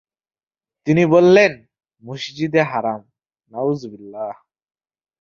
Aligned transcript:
তিনি 0.87 1.03
বললেনঃ 1.05 1.57
মসজিদে 2.03 2.61
হারাম। 2.63 3.01